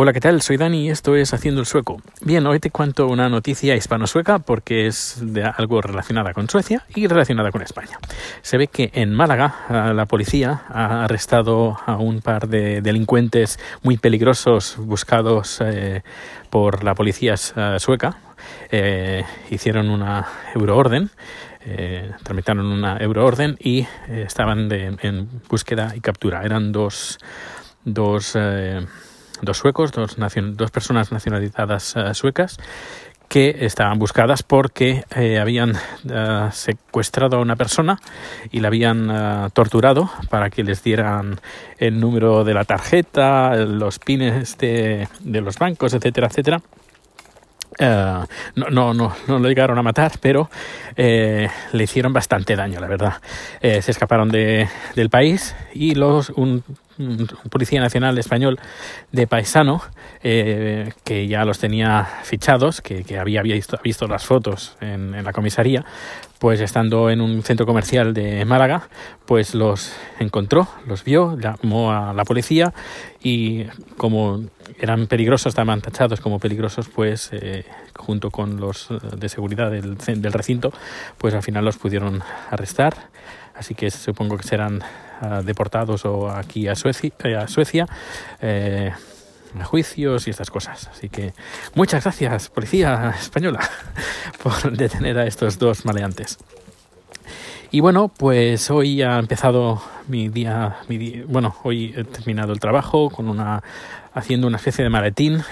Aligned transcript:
Hola, 0.00 0.12
¿qué 0.12 0.20
tal? 0.20 0.42
Soy 0.42 0.56
Dani 0.56 0.86
y 0.86 0.90
esto 0.90 1.16
es 1.16 1.34
Haciendo 1.34 1.60
el 1.60 1.66
Sueco. 1.66 2.00
Bien, 2.20 2.46
hoy 2.46 2.60
te 2.60 2.70
cuento 2.70 3.08
una 3.08 3.28
noticia 3.28 3.74
hispano-sueca 3.74 4.38
porque 4.38 4.86
es 4.86 5.18
de 5.20 5.42
algo 5.42 5.82
relacionada 5.82 6.32
con 6.32 6.48
Suecia 6.48 6.84
y 6.94 7.08
relacionada 7.08 7.50
con 7.50 7.62
España. 7.62 7.98
Se 8.42 8.58
ve 8.58 8.68
que 8.68 8.92
en 8.94 9.12
Málaga 9.12 9.56
ah, 9.68 9.92
la 9.92 10.06
policía 10.06 10.62
ha 10.68 11.02
arrestado 11.02 11.78
a 11.84 11.96
un 11.96 12.20
par 12.20 12.46
de 12.46 12.80
delincuentes 12.80 13.58
muy 13.82 13.96
peligrosos 13.96 14.76
buscados 14.78 15.60
eh, 15.62 16.02
por 16.48 16.84
la 16.84 16.94
policía 16.94 17.34
eh, 17.34 17.76
sueca. 17.80 18.18
Eh, 18.70 19.24
hicieron 19.50 19.90
una 19.90 20.28
euroorden 20.54 21.10
eh, 21.66 22.12
tramitaron 22.22 22.66
una 22.66 22.98
euroorden 22.98 23.56
y 23.58 23.84
estaban 24.08 24.70
en 24.70 25.28
búsqueda 25.48 25.92
y 25.96 26.00
captura. 26.00 26.44
Eran 26.44 26.70
dos, 26.70 27.18
dos 27.84 28.36
dos 29.42 29.58
suecos, 29.58 29.92
dos, 29.92 30.16
dos 30.16 30.70
personas 30.70 31.12
nacionalizadas 31.12 31.96
uh, 31.96 32.14
suecas 32.14 32.58
que 33.28 33.54
estaban 33.60 33.98
buscadas 33.98 34.42
porque 34.42 35.04
eh, 35.14 35.38
habían 35.38 35.72
uh, 35.72 36.50
secuestrado 36.50 37.36
a 37.36 37.40
una 37.40 37.56
persona 37.56 37.98
y 38.50 38.60
la 38.60 38.68
habían 38.68 39.10
uh, 39.10 39.50
torturado 39.50 40.10
para 40.30 40.48
que 40.48 40.64
les 40.64 40.82
dieran 40.82 41.38
el 41.78 42.00
número 42.00 42.42
de 42.42 42.54
la 42.54 42.64
tarjeta, 42.64 43.54
los 43.56 43.98
pines 43.98 44.56
de, 44.56 45.08
los 45.24 45.58
bancos, 45.58 45.92
etcétera, 45.92 46.28
etcétera. 46.28 46.62
Uh, 47.80 48.24
no, 48.56 48.70
no, 48.70 48.94
no, 48.94 49.14
no, 49.28 49.38
lo 49.38 49.48
llegaron 49.48 49.78
a 49.78 49.82
matar, 49.82 50.12
pero 50.20 50.50
eh, 50.96 51.48
le 51.72 51.84
hicieron 51.84 52.12
bastante 52.12 52.56
daño, 52.56 52.80
la 52.80 52.88
verdad. 52.88 53.14
Se 53.60 53.90
escaparon 53.90 54.30
de, 54.30 54.68
del 54.96 55.10
país 55.10 55.54
y 55.74 55.94
los, 55.94 56.30
un 56.30 56.64
un 56.98 57.26
policía 57.50 57.80
nacional 57.80 58.18
español 58.18 58.58
de 59.12 59.26
paisano 59.26 59.82
eh, 60.22 60.92
que 61.04 61.28
ya 61.28 61.44
los 61.44 61.58
tenía 61.58 62.04
fichados, 62.22 62.80
que, 62.80 63.18
había 63.18 63.42
visto, 63.42 64.06
las 64.06 64.24
fotos 64.26 64.76
en, 64.80 65.12
la 65.22 65.32
comisaría, 65.32 65.84
pues 66.38 66.60
estando 66.60 67.10
en 67.10 67.20
un 67.20 67.42
centro 67.42 67.66
comercial 67.66 68.14
de 68.14 68.44
Málaga, 68.44 68.88
pues 69.26 69.54
los 69.54 69.92
encontró, 70.18 70.68
los 70.86 71.04
vio, 71.04 71.38
llamó 71.38 71.92
a 71.92 72.12
la 72.12 72.24
policía 72.24 72.72
y 73.22 73.64
como 73.96 74.44
eran 74.78 75.06
peligrosos, 75.06 75.50
estaban 75.50 75.80
tachados 75.80 76.20
como 76.20 76.38
peligrosos, 76.38 76.88
pues 76.88 77.30
eh, 77.32 77.64
junto 77.96 78.30
con 78.30 78.60
los 78.60 78.88
de 79.16 79.28
seguridad 79.28 79.70
del, 79.70 79.96
del 79.96 80.32
recinto, 80.32 80.72
pues 81.16 81.34
al 81.34 81.42
final 81.42 81.64
los 81.64 81.76
pudieron 81.78 82.22
arrestar. 82.50 82.94
Así 83.58 83.74
que 83.74 83.90
supongo 83.90 84.36
que 84.36 84.46
serán 84.46 84.82
uh, 85.20 85.42
deportados 85.42 86.04
o 86.04 86.30
aquí 86.30 86.68
a 86.68 86.76
Suecia, 86.76 87.10
eh, 88.40 88.92
eh, 88.92 88.92
a 89.60 89.64
juicios 89.64 90.26
y 90.26 90.30
estas 90.30 90.50
cosas. 90.50 90.88
Así 90.88 91.08
que 91.08 91.34
muchas 91.74 92.04
gracias, 92.04 92.50
policía 92.50 93.14
española, 93.18 93.60
por 94.42 94.76
detener 94.76 95.18
a 95.18 95.26
estos 95.26 95.58
dos 95.58 95.84
maleantes. 95.84 96.38
Y 97.70 97.80
bueno, 97.80 98.08
pues 98.08 98.70
hoy 98.70 99.02
ha 99.02 99.18
empezado 99.18 99.82
mi 100.06 100.28
día, 100.28 100.78
mi 100.88 100.96
día, 100.96 101.24
bueno, 101.26 101.56
hoy 101.64 101.92
he 101.96 102.04
terminado 102.04 102.52
el 102.52 102.60
trabajo 102.60 103.10
con 103.10 103.28
una 103.28 103.62
haciendo 104.14 104.46
una 104.46 104.56
especie 104.56 104.84
de 104.84 104.90
maletín 104.90 105.42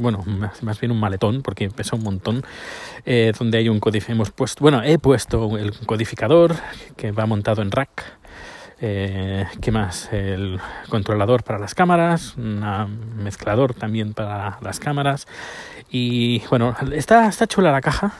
bueno, 0.00 0.24
más, 0.62 0.80
bien 0.80 0.92
un 0.92 0.98
maletón, 0.98 1.42
porque 1.42 1.68
pesa 1.68 1.94
un 1.94 2.02
montón, 2.02 2.42
eh, 3.04 3.32
donde 3.38 3.58
hay 3.58 3.68
un 3.68 3.80
codificador, 3.80 4.16
hemos 4.16 4.30
puesto, 4.30 4.62
bueno, 4.62 4.82
he 4.82 4.98
puesto 4.98 5.58
el 5.58 5.74
codificador 5.86 6.56
que 6.96 7.12
va 7.12 7.26
montado 7.26 7.60
en 7.60 7.70
rack, 7.70 8.02
eh, 8.80 9.44
¿qué 9.60 9.70
más? 9.70 10.10
El 10.10 10.58
controlador 10.88 11.44
para 11.44 11.58
las 11.58 11.74
cámaras, 11.74 12.34
un 12.38 12.64
mezclador 13.22 13.74
también 13.74 14.14
para 14.14 14.58
las 14.62 14.80
cámaras, 14.80 15.26
y 15.90 16.40
bueno, 16.48 16.74
está, 16.92 17.28
está 17.28 17.46
chula 17.46 17.70
la 17.70 17.82
caja, 17.82 18.14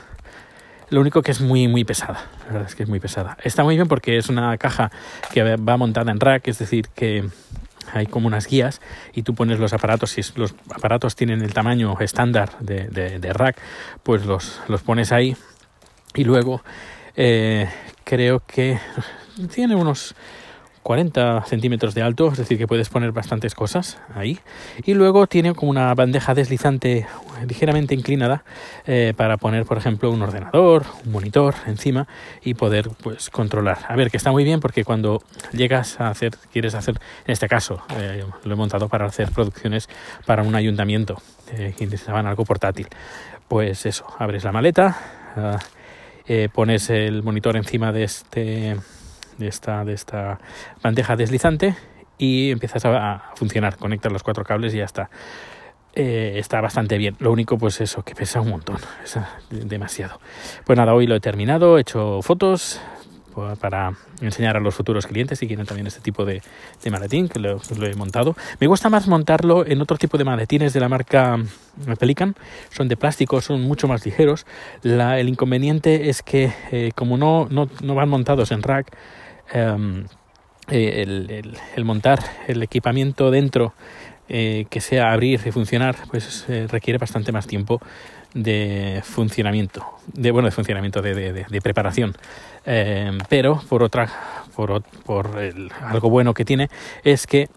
lo 0.91 1.01
único 1.01 1.23
que 1.23 1.31
es 1.31 1.41
muy, 1.41 1.67
muy 1.67 1.83
pesada. 1.83 2.25
La 2.47 2.53
verdad 2.53 2.67
es 2.67 2.75
que 2.75 2.83
es 2.83 2.89
muy 2.89 2.99
pesada. 2.99 3.37
Está 3.41 3.63
muy 3.63 3.75
bien 3.75 3.87
porque 3.87 4.17
es 4.17 4.27
una 4.27 4.57
caja 4.57 4.91
que 5.33 5.55
va 5.55 5.77
montada 5.77 6.11
en 6.11 6.19
rack, 6.19 6.49
es 6.49 6.59
decir, 6.59 6.89
que 6.89 7.29
hay 7.93 8.05
como 8.07 8.27
unas 8.27 8.47
guías 8.47 8.81
y 9.13 9.23
tú 9.23 9.35
pones 9.35 9.59
los 9.59 9.73
aparatos, 9.73 10.11
si 10.11 10.21
los 10.35 10.55
aparatos 10.73 11.15
tienen 11.15 11.41
el 11.41 11.53
tamaño 11.53 11.99
estándar 11.99 12.57
de, 12.59 12.87
de, 12.87 13.33
rack, 13.33 13.57
pues 14.03 14.25
los, 14.25 14.59
los, 14.67 14.81
pones 14.81 15.11
ahí 15.11 15.35
y 16.15 16.23
luego 16.23 16.61
eh, 17.15 17.69
creo 18.03 18.41
que 18.45 18.79
tiene 19.53 19.75
unos 19.75 20.15
40 20.83 21.43
centímetros 21.45 21.93
de 21.93 22.01
alto, 22.01 22.29
es 22.31 22.37
decir, 22.37 22.57
que 22.57 22.67
puedes 22.67 22.89
poner 22.89 23.11
bastantes 23.11 23.55
cosas 23.55 23.99
ahí. 24.15 24.39
Y 24.83 24.93
luego 24.93 25.27
tiene 25.27 25.53
como 25.53 25.69
una 25.69 25.93
bandeja 25.93 26.33
deslizante 26.33 27.05
ligeramente 27.47 27.95
inclinada 27.95 28.43
eh, 28.85 29.13
para 29.15 29.37
poner, 29.37 29.65
por 29.65 29.77
ejemplo, 29.77 30.11
un 30.11 30.21
ordenador, 30.21 30.85
un 31.05 31.11
monitor 31.11 31.55
encima 31.67 32.07
y 32.43 32.55
poder 32.55 32.89
pues 33.01 33.29
controlar. 33.29 33.79
A 33.87 33.95
ver, 33.95 34.09
que 34.09 34.17
está 34.17 34.31
muy 34.31 34.43
bien 34.43 34.59
porque 34.59 34.83
cuando 34.83 35.21
llegas 35.53 35.99
a 35.99 36.09
hacer, 36.09 36.35
quieres 36.51 36.73
hacer, 36.73 36.99
en 37.25 37.31
este 37.31 37.47
caso, 37.47 37.83
eh, 37.97 38.23
lo 38.43 38.53
he 38.53 38.57
montado 38.57 38.89
para 38.89 39.05
hacer 39.05 39.31
producciones 39.31 39.87
para 40.25 40.43
un 40.43 40.55
ayuntamiento 40.55 41.21
eh, 41.53 41.73
que 41.77 41.85
necesitaban 41.85 42.25
algo 42.25 42.43
portátil. 42.43 42.87
Pues 43.47 43.85
eso, 43.85 44.05
abres 44.17 44.45
la 44.45 44.51
maleta, 44.53 44.97
uh, 45.35 46.49
pones 46.53 46.89
el 46.89 47.21
monitor 47.21 47.57
encima 47.57 47.91
de 47.91 48.03
este 48.03 48.77
de 49.41 49.49
esta, 49.49 49.83
de 49.83 49.93
esta 49.93 50.39
bandeja 50.81 51.17
deslizante 51.17 51.75
y 52.17 52.51
empiezas 52.51 52.85
a, 52.85 53.31
funcionar. 53.35 53.77
Conectas 53.77 54.11
los 54.11 54.23
cuatro 54.23 54.45
cables 54.45 54.73
y 54.73 54.77
ya 54.77 54.85
está. 54.85 55.09
Eh, 55.93 56.35
está 56.37 56.61
bastante 56.61 56.97
bien. 56.97 57.17
Lo 57.19 57.31
único, 57.31 57.57
pues 57.57 57.81
eso, 57.81 58.03
que 58.03 58.15
pesa 58.15 58.39
un 58.39 58.49
montón. 58.49 58.77
Pesa 59.01 59.29
demasiado. 59.49 60.21
Pues 60.65 60.77
nada, 60.77 60.93
hoy 60.93 61.07
lo 61.07 61.15
he 61.15 61.19
terminado, 61.19 61.77
he 61.77 61.81
hecho 61.81 62.21
fotos 62.21 62.79
para 63.59 63.93
enseñar 64.21 64.57
a 64.57 64.59
los 64.59 64.75
futuros 64.75 65.07
clientes 65.07 65.39
si 65.39 65.47
quieren 65.47 65.65
también 65.65 65.87
este 65.87 66.01
tipo 66.01 66.25
de, 66.25 66.41
de 66.83 66.91
maletín 66.91 67.29
que 67.29 67.39
lo, 67.39 67.61
lo, 67.77 67.87
he 67.87 67.93
montado. 67.95 68.35
Me 68.59 68.67
gusta 68.67 68.89
más 68.89 69.07
montarlo 69.07 69.65
en 69.65 69.81
otro 69.81 69.97
tipo 69.97 70.17
de 70.17 70.23
maletines 70.23 70.73
de 70.73 70.79
la 70.79 70.89
marca 70.89 71.37
Pelican. 71.99 72.35
Son 72.69 72.87
de 72.87 72.97
plástico, 72.97 73.41
son 73.41 73.61
mucho 73.61 73.87
más 73.87 74.05
ligeros. 74.05 74.45
La, 74.83 75.19
el 75.19 75.29
inconveniente 75.29 76.09
es 76.09 76.21
que 76.21 76.53
eh, 76.71 76.91
como 76.95 77.17
no, 77.17 77.47
no, 77.49 77.69
no 77.81 77.95
van 77.95 78.09
montados 78.09 78.51
en 78.51 78.61
rack, 78.61 78.95
Um, 79.53 80.05
el, 80.69 81.53
el, 81.75 81.85
montar 81.85 82.19
el 82.47 82.63
equipamiento 82.63 83.31
dentro 83.31 83.73
eh, 84.29 84.65
que 84.69 84.79
sea 84.79 85.11
abrir 85.11 85.41
y 85.45 85.51
funcionar 85.51 85.95
pues 86.09 86.45
eh, 86.47 86.67
requiere 86.69 86.97
bastante 86.97 87.33
más 87.33 87.47
tiempo 87.47 87.81
de 88.33 89.01
funcionamiento 89.03 89.85
de 90.13 90.31
bueno 90.31 90.45
de 90.45 90.51
funcionamiento 90.51 91.01
de, 91.01 91.13
de, 91.15 91.45
de 91.49 91.61
preparación. 91.61 92.15
Eh, 92.65 93.17
pero 93.27 93.61
por 93.67 93.83
otra 93.83 94.07
por, 94.55 94.83
por 94.83 95.37
algo 95.81 96.09
bueno 96.09 96.33
que 96.33 96.45
tiene 96.45 96.69
es 97.03 97.27
que 97.27 97.49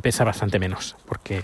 pesa 0.00 0.24
bastante 0.24 0.58
menos 0.58 0.96
porque 1.06 1.42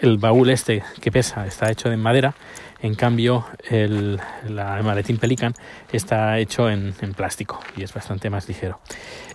el 0.00 0.18
baúl 0.18 0.50
este 0.50 0.82
que 1.00 1.12
pesa 1.12 1.46
está 1.46 1.70
hecho 1.70 1.90
de 1.90 1.96
madera 1.96 2.34
en 2.82 2.94
cambio, 2.94 3.44
el, 3.68 4.18
maletín 4.48 5.18
Pelican 5.18 5.54
está 5.92 6.38
hecho 6.38 6.70
en, 6.70 6.94
plástico 7.14 7.60
y 7.76 7.82
es 7.82 7.92
bastante 7.92 8.30
más 8.30 8.48
ligero. 8.48 8.80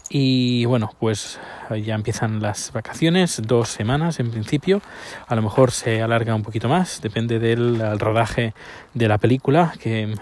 Y 0.09 0.65
bueno, 0.65 0.91
pues 0.99 1.39
ya 1.83 1.95
empiezan 1.95 2.41
las 2.41 2.71
vacaciones, 2.73 3.41
dos 3.45 3.69
semanas 3.69 4.19
en 4.19 4.31
principio. 4.31 4.81
A 5.27 5.35
lo 5.35 5.41
mejor 5.41 5.71
se 5.71 6.01
alarga 6.01 6.33
un 6.33 6.43
poquito 6.43 6.69
más, 6.69 7.01
depende 7.01 7.39
del 7.39 7.99
rodaje 7.99 8.53
de 8.93 9.07
la 9.07 9.17
película, 9.17 9.73
que 9.79 10.15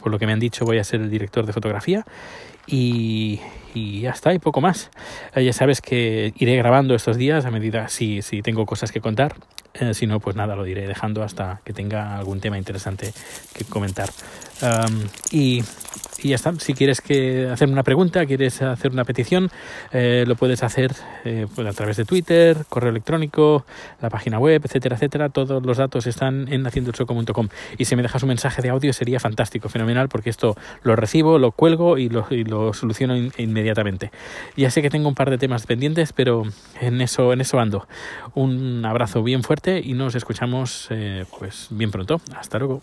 por 0.00 0.12
lo 0.12 0.18
que 0.18 0.26
me 0.26 0.32
han 0.32 0.40
dicho 0.40 0.64
voy 0.64 0.78
a 0.78 0.84
ser 0.84 1.00
el 1.00 1.10
director 1.10 1.46
de 1.46 1.52
fotografía. 1.52 2.04
Y, 2.66 3.40
ya 3.74 4.10
está, 4.10 4.34
y 4.34 4.38
poco 4.38 4.60
más. 4.60 4.90
Ya 5.34 5.52
sabes 5.52 5.80
que 5.80 6.32
iré 6.36 6.56
grabando 6.56 6.94
estos 6.94 7.16
días 7.16 7.44
a 7.44 7.50
medida 7.50 7.88
si, 7.88 8.22
si 8.22 8.42
tengo 8.42 8.66
cosas 8.66 8.92
que 8.92 9.00
contar 9.00 9.34
eh, 9.74 9.94
si 9.94 10.06
no, 10.06 10.20
pues 10.20 10.36
nada, 10.36 10.56
lo 10.56 10.64
diré 10.64 10.86
dejando 10.86 11.22
hasta 11.22 11.60
que 11.64 11.72
tenga 11.72 12.16
algún 12.16 12.40
tema 12.40 12.58
interesante 12.58 13.12
que 13.54 13.64
comentar. 13.64 14.10
Um, 14.62 15.08
y, 15.32 15.62
ya 16.22 16.36
está. 16.36 16.52
Si 16.60 16.72
quieres 16.72 17.00
que 17.00 17.48
hacer 17.48 17.68
una 17.68 17.82
pregunta, 17.82 18.24
quieres 18.26 18.62
hacer 18.62 18.92
una 18.92 19.04
petición, 19.04 19.50
eh, 19.90 20.22
lo 20.24 20.36
puedes 20.36 20.62
hacer 20.62 20.92
eh, 21.24 21.48
pues 21.52 21.66
a 21.66 21.72
través 21.72 21.96
de 21.96 22.04
Twitter, 22.04 22.58
correo 22.68 22.90
electrónico, 22.90 23.66
la 24.00 24.08
página 24.08 24.38
web, 24.38 24.62
etcétera, 24.64 24.94
etcétera. 24.94 25.30
Todos 25.30 25.66
los 25.66 25.78
datos 25.78 26.06
están 26.06 26.46
en 26.52 26.64
haciendoelsoco.com. 26.64 27.48
Y 27.76 27.86
si 27.86 27.96
me 27.96 28.02
dejas 28.02 28.22
un 28.22 28.28
mensaje 28.28 28.62
de 28.62 28.70
audio 28.70 28.92
sería 28.92 29.18
fantástico, 29.18 29.68
fenomenal, 29.68 30.08
porque 30.08 30.30
esto 30.30 30.56
lo 30.84 30.94
recibo, 30.94 31.38
lo 31.38 31.50
cuelgo 31.50 31.98
y 31.98 32.08
lo, 32.08 32.24
y 32.30 32.44
lo 32.44 32.72
soluciono 32.72 33.16
in 33.16 33.32
inmediatamente. 33.38 34.12
Ya 34.56 34.70
sé 34.70 34.80
que 34.80 34.90
tengo 34.90 35.08
un 35.08 35.16
par 35.16 35.28
de 35.28 35.38
temas 35.38 35.66
pendientes, 35.66 36.12
pero 36.12 36.44
en 36.80 37.00
eso, 37.00 37.32
en 37.32 37.40
eso 37.40 37.58
ando. 37.58 37.88
Un 38.34 38.84
abrazo 38.84 39.24
bien 39.24 39.42
fuerte 39.42 39.80
y 39.84 39.94
nos 39.94 40.14
escuchamos 40.14 40.86
eh, 40.90 41.24
pues 41.36 41.66
bien 41.70 41.90
pronto. 41.90 42.20
Hasta 42.36 42.60
luego. 42.60 42.80